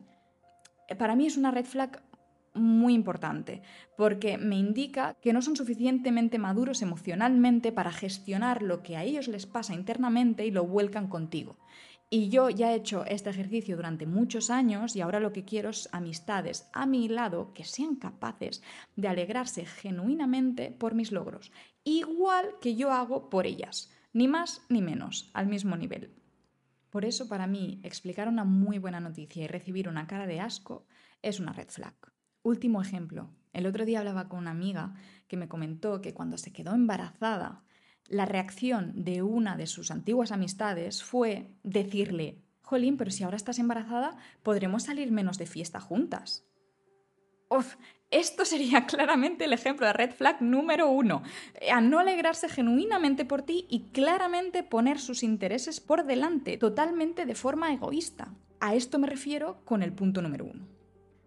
Eh, 0.86 0.94
para 0.96 1.16
mí 1.16 1.24
es 1.24 1.38
una 1.38 1.50
red 1.50 1.64
flag 1.64 2.02
muy 2.52 2.92
importante, 2.92 3.62
porque 3.96 4.36
me 4.36 4.58
indica 4.58 5.14
que 5.22 5.32
no 5.32 5.40
son 5.40 5.56
suficientemente 5.56 6.38
maduros 6.38 6.82
emocionalmente 6.82 7.72
para 7.72 7.90
gestionar 7.90 8.60
lo 8.60 8.82
que 8.82 8.98
a 8.98 9.04
ellos 9.04 9.28
les 9.28 9.46
pasa 9.46 9.72
internamente 9.72 10.44
y 10.44 10.50
lo 10.50 10.66
vuelcan 10.66 11.08
contigo. 11.08 11.56
Y 12.10 12.28
yo 12.28 12.50
ya 12.50 12.70
he 12.70 12.76
hecho 12.76 13.06
este 13.06 13.30
ejercicio 13.30 13.76
durante 13.76 14.04
muchos 14.04 14.50
años 14.50 14.94
y 14.94 15.00
ahora 15.00 15.18
lo 15.18 15.32
que 15.32 15.46
quiero 15.46 15.70
es 15.70 15.88
amistades 15.90 16.68
a 16.74 16.84
mi 16.84 17.08
lado 17.08 17.54
que 17.54 17.64
sean 17.64 17.96
capaces 17.96 18.62
de 18.94 19.08
alegrarse 19.08 19.64
genuinamente 19.64 20.70
por 20.70 20.94
mis 20.94 21.12
logros, 21.12 21.50
igual 21.84 22.56
que 22.60 22.76
yo 22.76 22.92
hago 22.92 23.30
por 23.30 23.46
ellas, 23.46 23.90
ni 24.12 24.28
más 24.28 24.66
ni 24.68 24.82
menos, 24.82 25.30
al 25.32 25.46
mismo 25.46 25.78
nivel. 25.78 26.19
Por 26.90 27.04
eso 27.04 27.28
para 27.28 27.46
mí 27.46 27.80
explicar 27.84 28.28
una 28.28 28.44
muy 28.44 28.78
buena 28.78 29.00
noticia 29.00 29.44
y 29.44 29.46
recibir 29.46 29.88
una 29.88 30.06
cara 30.06 30.26
de 30.26 30.40
asco 30.40 30.86
es 31.22 31.40
una 31.40 31.52
red 31.52 31.68
flag. 31.68 31.94
Último 32.42 32.82
ejemplo. 32.82 33.30
El 33.52 33.66
otro 33.66 33.84
día 33.84 34.00
hablaba 34.00 34.28
con 34.28 34.40
una 34.40 34.50
amiga 34.50 34.94
que 35.28 35.36
me 35.36 35.48
comentó 35.48 36.00
que 36.00 36.14
cuando 36.14 36.38
se 36.38 36.52
quedó 36.52 36.74
embarazada, 36.74 37.64
la 38.06 38.26
reacción 38.26 38.92
de 39.04 39.22
una 39.22 39.56
de 39.56 39.66
sus 39.66 39.90
antiguas 39.90 40.32
amistades 40.32 41.02
fue 41.04 41.54
decirle, 41.62 42.42
Jolín, 42.62 42.96
pero 42.96 43.10
si 43.10 43.22
ahora 43.22 43.36
estás 43.36 43.58
embarazada, 43.58 44.16
podremos 44.42 44.84
salir 44.84 45.12
menos 45.12 45.38
de 45.38 45.46
fiesta 45.46 45.80
juntas. 45.80 46.44
Uf, 47.48 47.76
Esto 48.10 48.44
sería 48.44 48.86
claramente 48.86 49.44
el 49.44 49.52
ejemplo 49.52 49.86
de 49.86 49.92
red 49.92 50.10
flag 50.10 50.42
número 50.42 50.90
uno. 50.90 51.22
A 51.72 51.80
no 51.80 51.98
alegrarse 51.98 52.48
genuinamente 52.48 53.24
por 53.24 53.42
ti 53.42 53.66
y 53.68 53.90
claramente 53.92 54.62
poner 54.62 54.98
sus 54.98 55.22
intereses 55.22 55.80
por 55.80 56.04
delante, 56.04 56.56
totalmente 56.58 57.24
de 57.24 57.34
forma 57.34 57.72
egoísta. 57.72 58.34
A 58.58 58.74
esto 58.74 58.98
me 58.98 59.06
refiero 59.06 59.60
con 59.64 59.82
el 59.82 59.92
punto 59.92 60.22
número 60.22 60.44
uno. 60.44 60.66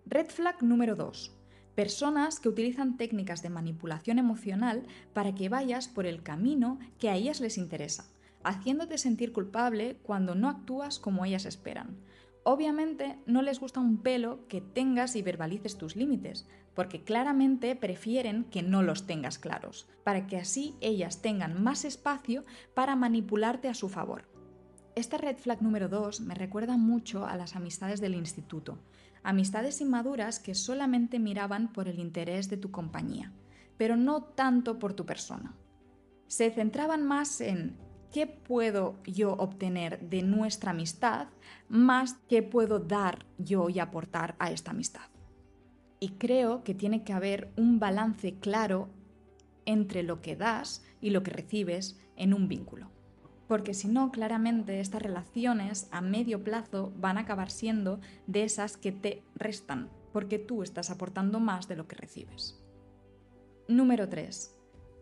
Red 0.05 0.27
flag 0.27 0.61
número 0.61 0.95
dos. 0.95 1.35
Personas 1.73 2.39
que 2.39 2.49
utilizan 2.49 2.97
técnicas 2.97 3.41
de 3.41 3.49
manipulación 3.49 4.19
emocional 4.19 4.85
para 5.13 5.33
que 5.33 5.49
vayas 5.49 5.87
por 5.87 6.05
el 6.05 6.21
camino 6.21 6.77
que 6.99 7.09
a 7.09 7.15
ellas 7.15 7.39
les 7.39 7.57
interesa, 7.57 8.05
haciéndote 8.43 8.99
sentir 8.99 9.31
culpable 9.31 9.97
cuando 10.03 10.35
no 10.35 10.49
actúas 10.49 10.99
como 10.99 11.25
ellas 11.25 11.45
esperan. 11.45 11.97
Obviamente 12.45 13.19
no 13.25 13.41
les 13.41 13.59
gusta 13.59 13.79
un 13.79 13.97
pelo 13.97 14.47
que 14.47 14.59
tengas 14.59 15.15
y 15.15 15.21
verbalices 15.21 15.77
tus 15.77 15.95
límites, 15.95 16.45
porque 16.73 17.03
claramente 17.03 17.75
prefieren 17.75 18.43
que 18.45 18.63
no 18.63 18.83
los 18.83 19.07
tengas 19.07 19.39
claros, 19.39 19.88
para 20.03 20.27
que 20.27 20.38
así 20.38 20.75
ellas 20.81 21.21
tengan 21.21 21.63
más 21.63 21.85
espacio 21.85 22.43
para 22.73 22.95
manipularte 22.95 23.69
a 23.69 23.73
su 23.73 23.88
favor. 23.88 24.27
Esta 24.95 25.17
red 25.17 25.38
flag 25.38 25.62
número 25.62 25.88
2 25.88 26.21
me 26.21 26.35
recuerda 26.35 26.77
mucho 26.77 27.25
a 27.25 27.38
las 27.38 27.55
amistades 27.55 28.01
del 28.01 28.13
instituto, 28.13 28.77
amistades 29.23 29.79
inmaduras 29.79 30.39
que 30.39 30.53
solamente 30.53 31.19
miraban 31.19 31.71
por 31.71 31.88
el 31.88 32.00
interés 32.00 32.50
de 32.50 32.57
tu 32.57 32.71
compañía, 32.71 33.31
pero 33.77 33.95
no 33.95 34.21
tanto 34.21 34.79
por 34.79 34.93
tu 34.93 35.05
persona. 35.05 35.55
Se 36.27 36.51
centraban 36.51 37.03
más 37.03 37.41
en 37.41 37.77
qué 38.13 38.27
puedo 38.27 38.96
yo 39.03 39.34
obtener 39.34 40.00
de 40.00 40.22
nuestra 40.22 40.72
amistad 40.72 41.27
más 41.67 42.15
qué 42.29 42.43
puedo 42.43 42.79
dar 42.79 43.25
yo 43.39 43.70
y 43.70 43.79
aportar 43.79 44.36
a 44.38 44.51
esta 44.51 44.72
amistad. 44.72 45.10
Y 46.00 46.10
creo 46.10 46.63
que 46.63 46.75
tiene 46.75 47.03
que 47.03 47.13
haber 47.13 47.51
un 47.58 47.79
balance 47.79 48.36
claro 48.39 48.89
entre 49.65 50.03
lo 50.03 50.22
que 50.22 50.36
das 50.36 50.86
y 51.01 51.10
lo 51.10 51.24
que 51.24 51.32
recibes 51.32 52.00
en 52.15 52.36
un 52.36 52.48
vínculo. 52.48 52.91
Porque 53.48 53.74
si 53.74 53.88
no, 53.88 54.12
claramente 54.12 54.79
estas 54.79 55.01
relaciones 55.01 55.88
a 55.91 56.01
medio 56.01 56.43
plazo 56.43 56.93
van 56.98 57.17
a 57.17 57.22
acabar 57.22 57.50
siendo 57.50 58.00
de 58.27 58.43
esas 58.43 58.77
que 58.77 58.91
te 58.91 59.24
restan, 59.36 59.89
porque 60.12 60.38
tú 60.38 60.62
estás 60.62 60.91
aportando 60.91 61.39
más 61.39 61.67
de 61.67 61.77
lo 61.77 61.88
que 61.88 61.96
recibes. 61.96 62.62
Número 63.67 64.08
3. 64.08 64.55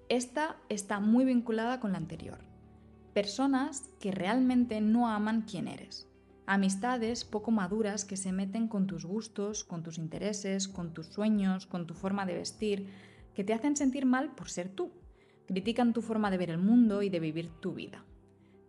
Esta 0.07 0.57
está 0.69 0.99
muy 0.99 1.25
vinculada 1.25 1.79
con 1.79 1.91
la 1.91 1.97
anterior. 1.97 2.50
Personas 3.13 3.89
que 3.99 4.11
realmente 4.11 4.79
no 4.79 5.09
aman 5.09 5.41
quién 5.41 5.67
eres. 5.67 6.07
Amistades 6.45 7.25
poco 7.25 7.51
maduras 7.51 8.05
que 8.05 8.15
se 8.15 8.31
meten 8.31 8.69
con 8.69 8.87
tus 8.87 9.05
gustos, 9.05 9.65
con 9.65 9.83
tus 9.83 9.97
intereses, 9.97 10.69
con 10.69 10.93
tus 10.93 11.07
sueños, 11.07 11.65
con 11.65 11.87
tu 11.87 11.93
forma 11.93 12.25
de 12.25 12.35
vestir, 12.35 12.87
que 13.33 13.43
te 13.43 13.53
hacen 13.53 13.75
sentir 13.75 14.05
mal 14.05 14.31
por 14.31 14.49
ser 14.49 14.69
tú. 14.69 14.93
Critican 15.45 15.91
tu 15.91 16.01
forma 16.01 16.31
de 16.31 16.37
ver 16.37 16.51
el 16.51 16.57
mundo 16.57 17.01
y 17.01 17.09
de 17.09 17.19
vivir 17.19 17.49
tu 17.59 17.73
vida. 17.73 18.05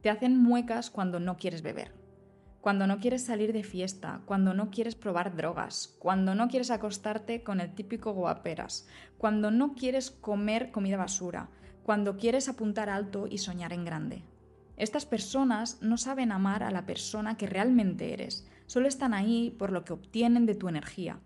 Te 0.00 0.10
hacen 0.10 0.36
muecas 0.36 0.90
cuando 0.90 1.20
no 1.20 1.36
quieres 1.36 1.62
beber, 1.62 1.94
cuando 2.60 2.88
no 2.88 2.98
quieres 2.98 3.22
salir 3.24 3.52
de 3.52 3.62
fiesta, 3.62 4.22
cuando 4.26 4.54
no 4.54 4.70
quieres 4.70 4.96
probar 4.96 5.36
drogas, 5.36 5.94
cuando 6.00 6.34
no 6.34 6.48
quieres 6.48 6.72
acostarte 6.72 7.44
con 7.44 7.60
el 7.60 7.76
típico 7.76 8.12
guaperas, 8.12 8.88
cuando 9.18 9.52
no 9.52 9.74
quieres 9.74 10.10
comer 10.10 10.72
comida 10.72 10.96
basura, 10.96 11.48
cuando 11.84 12.16
quieres 12.16 12.48
apuntar 12.48 12.90
alto 12.90 13.28
y 13.30 13.38
soñar 13.38 13.72
en 13.72 13.84
grande. 13.84 14.24
Estas 14.76 15.06
personas 15.06 15.78
no 15.82 15.98
saben 15.98 16.32
amar 16.32 16.62
a 16.62 16.70
la 16.70 16.86
persona 16.86 17.36
que 17.36 17.46
realmente 17.46 18.12
eres, 18.12 18.48
solo 18.66 18.88
están 18.88 19.14
ahí 19.14 19.54
por 19.58 19.70
lo 19.70 19.84
que 19.84 19.92
obtienen 19.92 20.46
de 20.46 20.54
tu 20.54 20.68
energía. 20.68 21.20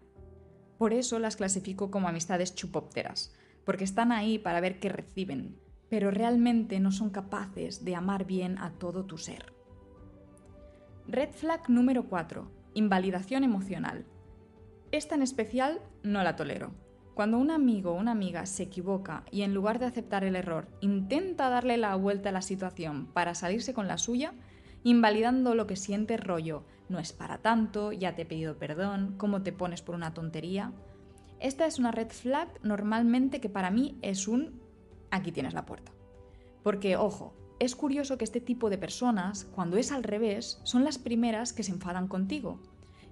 Por 0.78 0.92
eso 0.92 1.18
las 1.18 1.36
clasifico 1.36 1.90
como 1.90 2.08
amistades 2.08 2.54
chupópteras, 2.54 3.34
porque 3.64 3.84
están 3.84 4.12
ahí 4.12 4.38
para 4.38 4.60
ver 4.60 4.78
qué 4.78 4.88
reciben, 4.88 5.58
pero 5.88 6.10
realmente 6.10 6.80
no 6.80 6.92
son 6.92 7.10
capaces 7.10 7.84
de 7.84 7.94
amar 7.94 8.26
bien 8.26 8.58
a 8.58 8.72
todo 8.72 9.04
tu 9.04 9.18
ser. 9.18 9.52
Red 11.08 11.30
flag 11.30 11.70
número 11.70 12.08
4. 12.08 12.50
Invalidación 12.74 13.44
emocional. 13.44 14.04
Esta 14.90 15.14
en 15.14 15.22
especial 15.22 15.80
no 16.02 16.22
la 16.22 16.36
tolero. 16.36 16.74
Cuando 17.16 17.38
un 17.38 17.50
amigo 17.50 17.92
o 17.92 17.94
una 17.94 18.10
amiga 18.10 18.44
se 18.44 18.64
equivoca 18.64 19.24
y 19.30 19.40
en 19.40 19.54
lugar 19.54 19.78
de 19.78 19.86
aceptar 19.86 20.22
el 20.22 20.36
error 20.36 20.68
intenta 20.82 21.48
darle 21.48 21.78
la 21.78 21.96
vuelta 21.96 22.28
a 22.28 22.32
la 22.32 22.42
situación 22.42 23.06
para 23.06 23.34
salirse 23.34 23.72
con 23.72 23.88
la 23.88 23.96
suya, 23.96 24.34
invalidando 24.84 25.54
lo 25.54 25.66
que 25.66 25.76
siente 25.76 26.18
rollo, 26.18 26.64
no 26.90 26.98
es 26.98 27.14
para 27.14 27.38
tanto, 27.38 27.90
ya 27.90 28.14
te 28.14 28.20
he 28.20 28.26
pedido 28.26 28.58
perdón, 28.58 29.14
cómo 29.16 29.40
te 29.42 29.50
pones 29.50 29.80
por 29.80 29.94
una 29.94 30.12
tontería. 30.12 30.74
Esta 31.40 31.64
es 31.64 31.78
una 31.78 31.90
red 31.90 32.10
flag 32.10 32.50
normalmente 32.62 33.40
que 33.40 33.48
para 33.48 33.70
mí 33.70 33.96
es 34.02 34.28
un 34.28 34.60
aquí 35.10 35.32
tienes 35.32 35.54
la 35.54 35.64
puerta. 35.64 35.92
Porque, 36.62 36.98
ojo, 36.98 37.32
es 37.60 37.76
curioso 37.76 38.18
que 38.18 38.24
este 38.24 38.42
tipo 38.42 38.68
de 38.68 38.76
personas, 38.76 39.46
cuando 39.46 39.78
es 39.78 39.90
al 39.90 40.02
revés, 40.02 40.60
son 40.64 40.84
las 40.84 40.98
primeras 40.98 41.54
que 41.54 41.62
se 41.62 41.72
enfadan 41.72 42.08
contigo. 42.08 42.60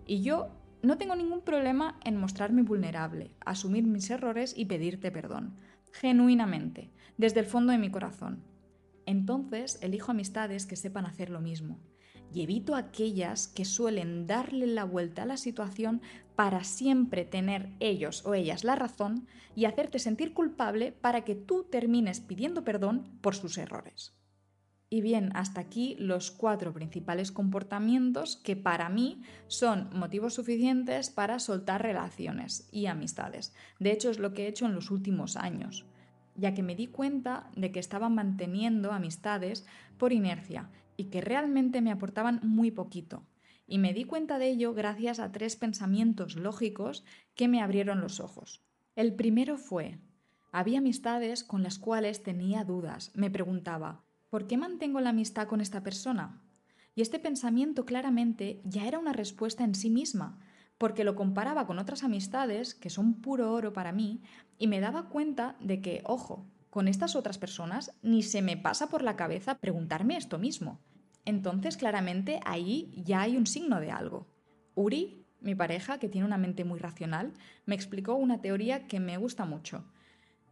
Y 0.05 0.21
yo 0.21 0.51
no 0.85 0.99
tengo 0.99 1.17
ningún 1.17 1.43
problema 1.43 1.99
en 2.05 2.17
mostrarme 2.17 2.63
vulnerable, 2.63 3.31
asumir 3.45 3.85
mis 3.85 4.11
errores 4.11 4.55
y 4.57 4.67
pedirte 4.67 5.11
perdón, 5.11 5.57
genuinamente, 5.93 6.91
desde 7.17 7.41
el 7.41 7.47
fondo 7.47 7.73
de 7.73 7.79
mi 7.79 7.91
corazón. 7.91 8.43
Entonces 9.07 9.79
elijo 9.83 10.11
amistades 10.11 10.67
que 10.67 10.77
sepan 10.77 11.07
hacer 11.07 11.31
lo 11.31 11.41
mismo 11.41 11.79
y 12.33 12.43
evito 12.43 12.75
aquellas 12.75 13.47
que 13.47 13.65
suelen 13.65 14.27
darle 14.27 14.67
la 14.67 14.85
vuelta 14.85 15.23
a 15.23 15.27
la 15.27 15.37
situación 15.37 16.03
para 16.35 16.65
siempre 16.65 17.25
tener 17.25 17.71
ellos 17.79 18.27
o 18.27 18.35
ellas 18.35 18.65
la 18.65 18.75
razón 18.75 19.29
y 19.55 19.67
hacerte 19.67 20.01
sentir 20.01 20.35
culpable 20.35 20.91
para 20.91 21.23
que 21.25 21.37
tú 21.37 21.65
termines 21.71 22.21
pidiendo 22.21 22.65
perdón 22.65 23.19
por 23.21 23.37
sus 23.37 23.57
errores. 23.57 24.17
Y 24.95 25.01
bien, 25.01 25.33
hasta 25.35 25.61
aquí 25.61 25.97
los 25.99 26.31
cuatro 26.31 26.73
principales 26.73 27.33
comportamientos 27.33 28.37
que 28.37 28.55
para 28.55 28.89
mí 28.89 29.23
son 29.49 29.89
motivos 29.93 30.35
suficientes 30.35 31.11
para 31.11 31.41
soltar 31.41 31.83
relaciones 31.83 32.69
y 32.71 32.87
amistades. 32.87 33.53
De 33.81 33.91
hecho, 33.91 34.09
es 34.09 34.21
lo 34.21 34.33
que 34.33 34.45
he 34.45 34.47
hecho 34.47 34.67
en 34.67 34.75
los 34.77 34.93
últimos 34.93 35.35
años, 35.35 35.85
ya 36.37 36.55
que 36.55 36.63
me 36.63 36.77
di 36.77 36.87
cuenta 36.87 37.51
de 37.57 37.73
que 37.73 37.81
estaba 37.81 38.09
manteniendo 38.09 38.93
amistades 38.93 39.67
por 39.99 40.13
inercia 40.13 40.71
y 40.97 41.07
que 41.07 41.21
realmente 41.21 41.81
me 41.81 41.91
aportaban 41.91 42.39
muy 42.45 42.71
poquito. 42.71 43.25
Y 43.67 43.79
me 43.79 43.95
di 43.95 44.05
cuenta 44.05 44.39
de 44.39 44.47
ello 44.47 44.75
gracias 44.75 45.19
a 45.19 45.33
tres 45.33 45.57
pensamientos 45.57 46.37
lógicos 46.37 47.05
que 47.35 47.49
me 47.49 47.63
abrieron 47.63 48.01
los 48.01 48.21
ojos. 48.21 48.63
El 48.95 49.17
primero 49.17 49.57
fue, 49.57 49.99
había 50.53 50.79
amistades 50.79 51.43
con 51.43 51.65
las 51.65 51.81
cuales 51.81 52.23
tenía 52.23 52.63
dudas. 52.63 53.11
Me 53.17 53.29
preguntaba, 53.29 54.05
¿por 54.35 54.49
qué 54.49 54.57
mantengo 54.57 55.01
la 55.01 55.11
amistad 55.11 55.47
con 55.47 55.61
esta 55.61 55.85
persona? 55.85 56.43
Y 56.97 57.03
este 57.03 57.21
pensamiento 57.21 57.85
claramente 57.85 58.61
ya 58.65 58.89
era 58.89 58.99
una 58.99 59.13
respuesta 59.13 59.63
en 59.63 59.77
sí 59.77 59.91
misma, 59.91 60.41
porque 60.77 61.05
lo 61.05 61.15
comparaba 61.15 61.69
con 61.69 61.79
otras 61.79 62.03
amistades 62.03 62.75
que 62.75 62.91
son 62.91 63.21
puro 63.21 63.53
oro 63.53 63.73
para 63.73 63.93
mí 63.93 64.23
y 64.59 64.67
me 64.67 64.81
daba 64.81 65.09
cuenta 65.09 65.57
de 65.61 65.81
que, 65.81 66.03
ojo, 66.05 66.49
con 66.69 66.89
estas 66.89 67.15
otras 67.15 67.39
personas 67.39 67.93
ni 68.03 68.25
se 68.25 68.43
me 68.43 68.57
pasa 68.57 68.89
por 68.89 69.05
la 69.05 69.15
cabeza 69.15 69.59
preguntarme 69.59 70.17
esto 70.17 70.37
mismo. 70.37 70.81
Entonces, 71.25 71.77
claramente, 71.77 72.41
ahí 72.45 72.91
ya 72.97 73.21
hay 73.21 73.37
un 73.37 73.47
signo 73.47 73.79
de 73.79 73.93
algo. 73.93 74.27
Uri, 74.75 75.25
mi 75.41 75.55
pareja, 75.55 75.99
que 76.01 76.09
tiene 76.09 76.27
una 76.27 76.39
mente 76.39 76.65
muy 76.65 76.81
racional, 76.81 77.35
me 77.67 77.77
explicó 77.77 78.17
una 78.17 78.41
teoría 78.41 78.89
que 78.89 78.99
me 78.99 79.17
gusta 79.17 79.45
mucho. 79.45 79.85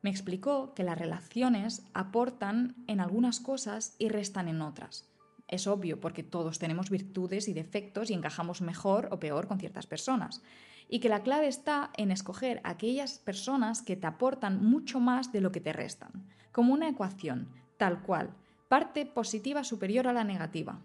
Me 0.02 0.10
explicó 0.10 0.74
que 0.74 0.82
las 0.82 0.98
relaciones 0.98 1.86
aportan 1.94 2.74
en 2.88 3.00
algunas 3.00 3.38
cosas 3.38 3.94
y 3.98 4.08
restan 4.08 4.48
en 4.48 4.60
otras. 4.60 5.08
Es 5.46 5.68
obvio 5.68 6.00
porque 6.00 6.24
todos 6.24 6.58
tenemos 6.58 6.90
virtudes 6.90 7.46
y 7.46 7.52
defectos 7.52 8.10
y 8.10 8.14
encajamos 8.14 8.62
mejor 8.62 9.08
o 9.12 9.20
peor 9.20 9.46
con 9.46 9.60
ciertas 9.60 9.86
personas. 9.86 10.42
Y 10.88 10.98
que 10.98 11.08
la 11.08 11.22
clave 11.22 11.46
está 11.46 11.90
en 11.96 12.10
escoger 12.10 12.60
aquellas 12.64 13.20
personas 13.20 13.80
que 13.80 13.94
te 13.94 14.08
aportan 14.08 14.64
mucho 14.64 14.98
más 14.98 15.30
de 15.30 15.40
lo 15.40 15.52
que 15.52 15.60
te 15.60 15.72
restan, 15.72 16.10
como 16.50 16.72
una 16.72 16.88
ecuación, 16.88 17.48
tal 17.76 18.02
cual, 18.02 18.34
parte 18.68 19.06
positiva 19.06 19.62
superior 19.62 20.08
a 20.08 20.12
la 20.12 20.24
negativa. 20.24 20.80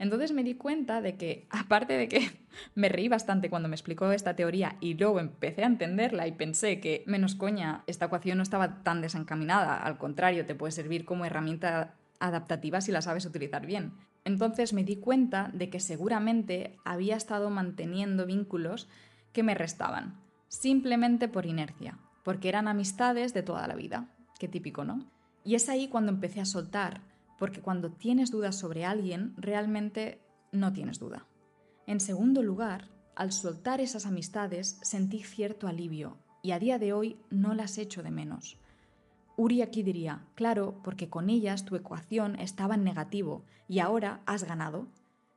Entonces 0.00 0.32
me 0.32 0.42
di 0.42 0.54
cuenta 0.54 1.02
de 1.02 1.16
que, 1.16 1.46
aparte 1.50 1.92
de 1.92 2.08
que 2.08 2.30
me 2.74 2.88
reí 2.88 3.08
bastante 3.08 3.50
cuando 3.50 3.68
me 3.68 3.76
explicó 3.76 4.10
esta 4.10 4.34
teoría 4.34 4.76
y 4.80 4.94
luego 4.94 5.20
empecé 5.20 5.62
a 5.62 5.66
entenderla 5.66 6.26
y 6.26 6.32
pensé 6.32 6.80
que, 6.80 7.04
menos 7.06 7.36
coña, 7.36 7.84
esta 7.86 8.06
ecuación 8.06 8.38
no 8.38 8.42
estaba 8.42 8.82
tan 8.82 9.02
desencaminada, 9.02 9.76
al 9.76 9.98
contrario, 9.98 10.46
te 10.46 10.54
puede 10.54 10.72
servir 10.72 11.04
como 11.04 11.26
herramienta 11.26 11.94
adaptativa 12.18 12.80
si 12.80 12.92
la 12.92 13.02
sabes 13.02 13.26
utilizar 13.26 13.66
bien. 13.66 13.92
Entonces 14.24 14.72
me 14.72 14.84
di 14.84 14.96
cuenta 14.96 15.50
de 15.52 15.68
que 15.68 15.80
seguramente 15.80 16.78
había 16.84 17.16
estado 17.16 17.50
manteniendo 17.50 18.24
vínculos 18.24 18.88
que 19.32 19.42
me 19.42 19.54
restaban, 19.54 20.18
simplemente 20.48 21.28
por 21.28 21.44
inercia, 21.44 21.98
porque 22.24 22.48
eran 22.48 22.68
amistades 22.68 23.34
de 23.34 23.42
toda 23.42 23.68
la 23.68 23.74
vida. 23.74 24.08
Qué 24.38 24.48
típico, 24.48 24.82
¿no? 24.84 25.10
Y 25.44 25.56
es 25.56 25.68
ahí 25.68 25.88
cuando 25.88 26.10
empecé 26.10 26.40
a 26.40 26.46
soltar, 26.46 27.02
porque 27.40 27.62
cuando 27.62 27.90
tienes 27.90 28.30
dudas 28.30 28.54
sobre 28.54 28.84
alguien, 28.84 29.32
realmente 29.38 30.20
no 30.52 30.74
tienes 30.74 30.98
duda. 30.98 31.26
En 31.86 31.98
segundo 31.98 32.42
lugar, 32.42 32.90
al 33.16 33.32
soltar 33.32 33.80
esas 33.80 34.04
amistades 34.04 34.78
sentí 34.82 35.22
cierto 35.22 35.66
alivio, 35.66 36.18
y 36.42 36.50
a 36.50 36.58
día 36.58 36.78
de 36.78 36.92
hoy 36.92 37.16
no 37.30 37.54
las 37.54 37.78
echo 37.78 38.02
de 38.02 38.10
menos. 38.10 38.58
Uri 39.38 39.62
aquí 39.62 39.82
diría, 39.82 40.26
claro, 40.34 40.82
porque 40.84 41.08
con 41.08 41.30
ellas 41.30 41.64
tu 41.64 41.76
ecuación 41.76 42.38
estaba 42.38 42.74
en 42.74 42.84
negativo 42.84 43.46
y 43.68 43.78
ahora 43.78 44.20
has 44.26 44.44
ganado. 44.44 44.88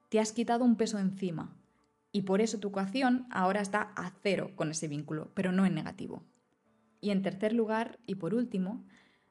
Te 0.09 0.19
has 0.19 0.33
quitado 0.33 0.65
un 0.65 0.75
peso 0.75 0.99
encima. 0.99 1.55
Y 2.11 2.23
por 2.23 2.41
eso 2.41 2.59
tu 2.59 2.67
ecuación 2.67 3.27
ahora 3.31 3.61
está 3.61 3.93
a 3.95 4.11
cero 4.21 4.51
con 4.57 4.71
ese 4.71 4.89
vínculo, 4.89 5.31
pero 5.35 5.53
no 5.53 5.65
en 5.65 5.73
negativo. 5.73 6.21
Y 6.99 7.11
en 7.11 7.21
tercer 7.21 7.53
lugar, 7.53 7.97
y 8.05 8.15
por 8.15 8.33
último, 8.33 8.83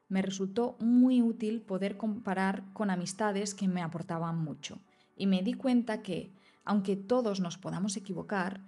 me 0.09 0.21
resultó 0.21 0.77
muy 0.79 1.21
útil 1.21 1.61
poder 1.61 1.97
comparar 1.97 2.63
con 2.73 2.89
amistades 2.89 3.55
que 3.55 3.67
me 3.67 3.81
aportaban 3.81 4.37
mucho. 4.37 4.79
Y 5.15 5.27
me 5.27 5.41
di 5.43 5.53
cuenta 5.53 6.01
que, 6.01 6.31
aunque 6.63 6.95
todos 6.95 7.39
nos 7.39 7.57
podamos 7.57 7.97
equivocar, 7.97 8.61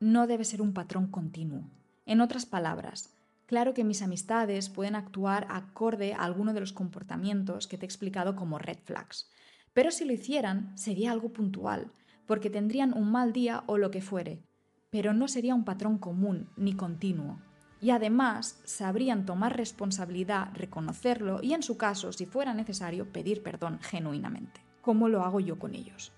no 0.00 0.26
debe 0.26 0.44
ser 0.44 0.62
un 0.62 0.72
patrón 0.72 1.06
continuo. 1.06 1.70
En 2.04 2.20
otras 2.20 2.46
palabras, 2.46 3.16
Claro 3.46 3.74
que 3.74 3.84
mis 3.84 4.02
amistades 4.02 4.68
pueden 4.68 4.96
actuar 4.96 5.46
acorde 5.50 6.14
a 6.14 6.24
alguno 6.24 6.52
de 6.52 6.58
los 6.58 6.72
comportamientos 6.72 7.68
que 7.68 7.78
te 7.78 7.86
he 7.86 7.88
explicado 7.88 8.34
como 8.34 8.58
red 8.58 8.78
flags, 8.84 9.30
pero 9.72 9.92
si 9.92 10.04
lo 10.04 10.12
hicieran 10.12 10.76
sería 10.76 11.12
algo 11.12 11.32
puntual, 11.32 11.92
porque 12.26 12.50
tendrían 12.50 12.92
un 12.92 13.10
mal 13.12 13.32
día 13.32 13.62
o 13.66 13.78
lo 13.78 13.92
que 13.92 14.02
fuere, 14.02 14.42
pero 14.90 15.14
no 15.14 15.28
sería 15.28 15.54
un 15.54 15.64
patrón 15.64 15.98
común 15.98 16.48
ni 16.56 16.74
continuo. 16.74 17.40
Y 17.80 17.90
además 17.90 18.60
sabrían 18.64 19.26
tomar 19.26 19.56
responsabilidad, 19.56 20.48
reconocerlo 20.54 21.40
y 21.42 21.52
en 21.52 21.62
su 21.62 21.76
caso, 21.76 22.12
si 22.12 22.26
fuera 22.26 22.54
necesario, 22.54 23.12
pedir 23.12 23.42
perdón 23.42 23.78
genuinamente, 23.82 24.60
como 24.80 25.08
lo 25.08 25.22
hago 25.22 25.40
yo 25.40 25.58
con 25.58 25.74
ellos. 25.74 26.12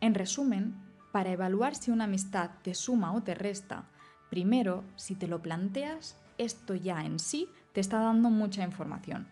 En 0.00 0.14
resumen, 0.14 0.74
para 1.12 1.30
evaluar 1.30 1.74
si 1.74 1.90
una 1.90 2.04
amistad 2.04 2.50
te 2.62 2.74
suma 2.74 3.14
o 3.14 3.22
te 3.22 3.34
resta, 3.34 3.84
primero, 4.30 4.84
si 4.96 5.14
te 5.14 5.28
lo 5.28 5.42
planteas, 5.42 6.16
esto 6.38 6.74
ya 6.74 7.04
en 7.04 7.18
sí 7.18 7.48
te 7.72 7.80
está 7.80 8.00
dando 8.00 8.30
mucha 8.30 8.64
información. 8.64 9.28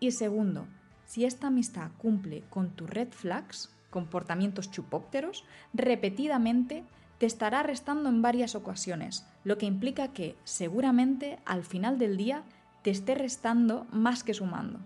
Y 0.00 0.12
segundo, 0.12 0.66
si 1.04 1.24
esta 1.24 1.46
amistad 1.46 1.90
cumple 1.98 2.44
con 2.50 2.70
tus 2.70 2.88
red 2.88 3.08
flags, 3.10 3.74
comportamientos 3.90 4.70
chupópteros, 4.70 5.44
repetidamente 5.72 6.84
te 7.18 7.26
estará 7.26 7.62
restando 7.62 8.08
en 8.08 8.22
varias 8.22 8.54
ocasiones, 8.54 9.26
lo 9.44 9.58
que 9.58 9.66
implica 9.66 10.12
que 10.12 10.36
seguramente 10.44 11.38
al 11.44 11.64
final 11.64 11.98
del 11.98 12.16
día 12.16 12.44
te 12.82 12.90
esté 12.90 13.14
restando 13.14 13.86
más 13.90 14.22
que 14.22 14.34
sumando. 14.34 14.80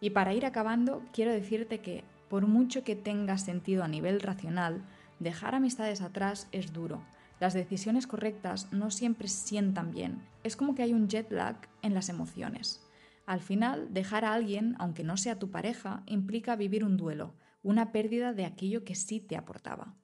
Y 0.00 0.10
para 0.10 0.34
ir 0.34 0.44
acabando, 0.44 1.02
quiero 1.12 1.32
decirte 1.32 1.80
que 1.80 2.04
por 2.28 2.46
mucho 2.46 2.82
que 2.82 2.96
tenga 2.96 3.38
sentido 3.38 3.84
a 3.84 3.88
nivel 3.88 4.20
racional, 4.20 4.82
dejar 5.20 5.54
amistades 5.54 6.00
atrás 6.00 6.48
es 6.50 6.72
duro, 6.72 7.02
las 7.38 7.54
decisiones 7.54 8.06
correctas 8.06 8.72
no 8.72 8.90
siempre 8.90 9.28
sientan 9.28 9.92
bien. 9.92 10.22
Es 10.42 10.56
como 10.56 10.74
que 10.74 10.82
hay 10.82 10.92
un 10.94 11.08
jet 11.08 11.30
lag 11.30 11.56
en 11.82 11.92
las 11.92 12.08
emociones. 12.08 12.82
Al 13.26 13.40
final, 13.40 13.92
dejar 13.92 14.24
a 14.24 14.32
alguien, 14.32 14.74
aunque 14.78 15.04
no 15.04 15.16
sea 15.16 15.38
tu 15.38 15.50
pareja, 15.50 16.02
implica 16.06 16.56
vivir 16.56 16.84
un 16.84 16.96
duelo, 16.96 17.34
una 17.62 17.92
pérdida 17.92 18.32
de 18.32 18.46
aquello 18.46 18.84
que 18.84 18.94
sí 18.94 19.20
te 19.20 19.36
aportaba. 19.36 19.94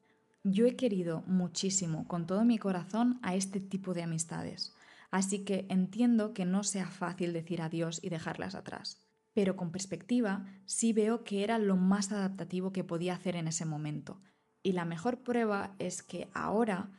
Yo 0.44 0.66
he 0.66 0.74
querido 0.74 1.22
muchísimo, 1.28 2.08
con 2.08 2.26
todo 2.26 2.44
mi 2.44 2.58
corazón, 2.58 3.20
a 3.22 3.36
este 3.36 3.60
tipo 3.60 3.94
de 3.94 4.02
amistades, 4.02 4.74
así 5.12 5.44
que 5.44 5.66
entiendo 5.68 6.34
que 6.34 6.44
no 6.44 6.64
sea 6.64 6.88
fácil 6.88 7.32
decir 7.32 7.62
adiós 7.62 8.00
y 8.02 8.08
dejarlas 8.08 8.56
atrás. 8.56 8.98
Pero 9.34 9.56
con 9.56 9.70
perspectiva, 9.70 10.44
sí 10.66 10.92
veo 10.92 11.22
que 11.22 11.44
era 11.44 11.58
lo 11.58 11.76
más 11.76 12.10
adaptativo 12.10 12.72
que 12.72 12.82
podía 12.82 13.14
hacer 13.14 13.36
en 13.36 13.46
ese 13.46 13.64
momento. 13.64 14.20
Y 14.64 14.72
la 14.72 14.84
mejor 14.84 15.22
prueba 15.22 15.76
es 15.78 16.02
que 16.02 16.28
ahora 16.34 16.90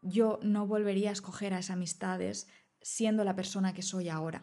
yo 0.00 0.38
no 0.42 0.66
volvería 0.66 1.10
a 1.10 1.12
escoger 1.12 1.54
a 1.54 1.58
esas 1.58 1.74
amistades 1.74 2.48
siendo 2.80 3.24
la 3.24 3.34
persona 3.34 3.74
que 3.74 3.82
soy 3.82 4.08
ahora. 4.08 4.42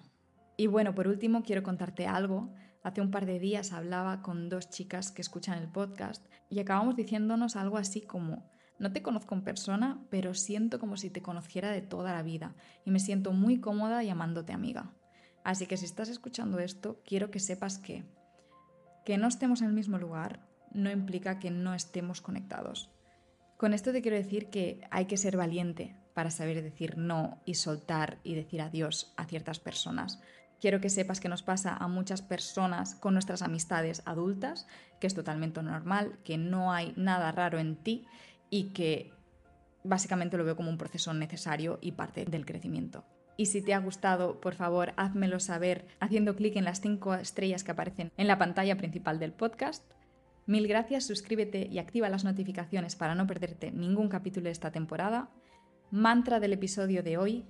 Y 0.58 0.68
bueno, 0.68 0.94
por 0.94 1.08
último, 1.08 1.44
quiero 1.44 1.64
contarte 1.64 2.08
algo. 2.08 2.54
Hace 2.82 3.02
un 3.02 3.12
par 3.12 3.26
de 3.26 3.40
días 3.40 3.74
hablaba 3.74 4.22
con 4.22 4.50
dos 4.50 4.70
chicas 4.70 5.12
que 5.12 5.22
escuchan 5.22 5.58
el 5.58 5.72
podcast 5.72 6.26
y 6.50 6.60
acabamos 6.60 6.96
diciéndonos 6.96 7.56
algo 7.56 7.78
así 7.78 8.02
como, 8.02 8.50
no 8.80 8.94
te 8.94 9.02
conozco 9.02 9.36
en 9.36 9.44
persona, 9.44 10.02
pero 10.10 10.34
siento 10.34 10.80
como 10.80 10.96
si 10.96 11.10
te 11.10 11.22
conociera 11.22 11.72
de 11.72 11.82
toda 11.82 12.14
la 12.14 12.24
vida 12.24 12.56
y 12.86 12.92
me 12.92 13.00
siento 13.00 13.34
muy 13.34 13.60
cómoda 13.60 14.04
llamándote 14.04 14.54
amiga. 14.54 14.94
Así 15.44 15.68
que 15.68 15.78
si 15.78 15.86
estás 15.86 16.10
escuchando 16.10 16.60
esto, 16.60 17.02
quiero 17.06 17.32
que 17.32 17.40
sepas 17.40 17.78
que 17.78 18.06
que 19.10 19.18
no 19.18 19.28
estemos 19.28 19.62
en 19.62 19.68
el 19.68 19.74
mismo 19.74 19.98
lugar 19.98 20.48
no 20.72 20.92
implica 20.92 21.40
que 21.40 21.50
no 21.50 21.74
estemos 21.74 22.22
conectados. 22.22 22.92
Con 23.58 23.74
esto 23.74 23.92
te 23.92 24.02
quiero 24.02 24.18
decir 24.18 24.52
que 24.52 24.82
hay 24.92 25.06
que 25.06 25.18
ser 25.18 25.36
valiente 25.36 25.96
para 26.14 26.30
saber 26.30 26.62
decir 26.62 26.98
no 26.98 27.42
y 27.44 27.56
soltar 27.56 28.20
y 28.24 28.36
decir 28.36 28.62
adiós 28.62 29.14
a 29.18 29.26
ciertas 29.26 29.60
personas. 29.60 30.20
Quiero 30.60 30.82
que 30.82 30.90
sepas 30.90 31.20
que 31.20 31.30
nos 31.30 31.44
pasa 31.44 31.76
a 31.76 31.88
muchas 31.88 32.22
personas 32.22 32.96
con 32.96 33.14
nuestras 33.14 33.42
amistades 33.42 34.02
adultas, 34.06 34.68
que 35.00 35.08
es 35.08 35.16
totalmente 35.16 35.64
normal, 35.64 36.20
que 36.24 36.38
no 36.38 36.72
hay 36.72 36.94
nada 36.98 37.32
raro 37.32 37.60
en 37.60 37.76
ti 37.78 38.06
y 38.50 38.70
que 38.74 39.14
básicamente 39.84 40.38
lo 40.38 40.44
veo 40.44 40.56
como 40.56 40.70
un 40.70 40.78
proceso 40.78 41.14
necesario 41.14 41.80
y 41.82 41.94
parte 41.94 42.26
del 42.26 42.46
crecimiento. 42.46 43.06
Y 43.38 43.46
si 43.46 43.62
te 43.62 43.74
ha 43.74 43.80
gustado, 43.80 44.42
por 44.42 44.56
favor, 44.56 44.94
házmelo 44.98 45.40
saber 45.40 45.88
haciendo 46.02 46.36
clic 46.36 46.58
en 46.58 46.66
las 46.66 46.82
cinco 46.82 47.14
estrellas 47.14 47.64
que 47.64 47.72
aparecen 47.72 48.12
en 48.18 48.28
la 48.28 48.38
pantalla 48.38 48.76
principal 48.76 49.18
del 49.18 49.32
podcast 49.32 49.84
Mil 50.50 50.68
gracias, 50.68 51.06
suscríbete 51.06 51.68
y 51.72 51.78
activa 51.78 52.10
las 52.10 52.24
notificaciones 52.24 52.96
para 52.96 53.14
no 53.14 53.28
perderte 53.28 53.72
ningún 53.72 54.10
capítulo 54.10 54.46
de 54.46 54.52
esta 54.52 54.72
temporada. 54.72 55.30
Mantra 55.92 56.40
del 56.40 56.54
episodio 56.54 57.04
de 57.04 57.20
hoy, 57.20 57.46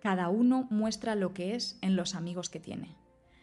cada 0.00 0.28
uno 0.28 0.66
muestra 0.70 1.14
lo 1.14 1.34
que 1.34 1.54
es 1.54 1.78
en 1.82 1.96
los 1.96 2.14
amigos 2.14 2.50
que 2.50 2.60
tiene. 2.60 2.96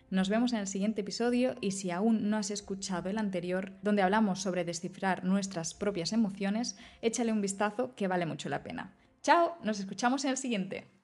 Nos 0.09 0.29
vemos 0.29 0.53
en 0.53 0.59
el 0.59 0.67
siguiente 0.67 1.01
episodio 1.01 1.55
y 1.59 1.71
si 1.71 1.91
aún 1.91 2.29
no 2.29 2.37
has 2.37 2.49
escuchado 2.49 3.09
el 3.09 3.17
anterior, 3.17 3.73
donde 3.81 4.01
hablamos 4.01 4.41
sobre 4.41 4.63
descifrar 4.63 5.25
nuestras 5.25 5.73
propias 5.73 6.13
emociones, 6.13 6.77
échale 7.01 7.33
un 7.33 7.41
vistazo 7.41 7.93
que 7.95 8.07
vale 8.07 8.25
mucho 8.25 8.47
la 8.47 8.63
pena. 8.63 8.93
Chao, 9.21 9.57
nos 9.63 9.79
escuchamos 9.79 10.23
en 10.23 10.31
el 10.31 10.37
siguiente. 10.37 10.96